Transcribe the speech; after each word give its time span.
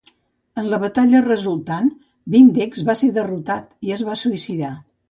En 0.61 0.69
la 0.71 0.79
batalla 0.83 1.21
resultant, 1.25 1.91
Vindex 2.37 2.83
va 2.91 2.99
ser 3.05 3.13
derrotat 3.21 3.73
i 3.91 3.99
es 4.01 4.07
va 4.11 4.23
suïcidar. 4.27 4.79